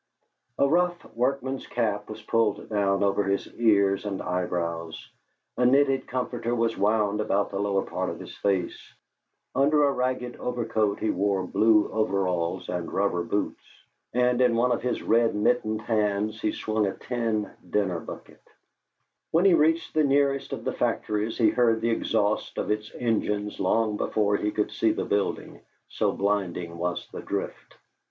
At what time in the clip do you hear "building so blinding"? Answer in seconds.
25.05-26.79